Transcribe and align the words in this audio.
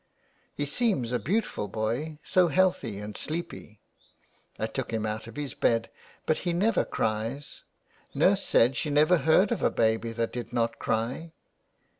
"He 0.57 0.65
seems 0.65 1.11
a 1.11 1.19
beautiful 1.19 1.67
boy, 1.67 2.17
so 2.23 2.47
healthy 2.47 2.97
and 2.97 3.15
sleepy."" 3.15 3.81
I 4.59 4.65
took 4.65 4.89
him 4.89 5.05
out 5.05 5.27
of 5.27 5.35
his 5.35 5.53
bed 5.53 5.91
but 6.25 6.39
he 6.39 6.53
never 6.53 6.83
cries. 6.83 7.61
Nurse 8.15 8.43
said 8.43 8.75
she 8.75 8.89
never 8.89 9.17
heard 9.19 9.51
of 9.51 9.61
a 9.61 9.69
baby 9.69 10.11
that 10.13 10.33
did 10.33 10.51
not 10.53 10.79
cry. 10.79 11.33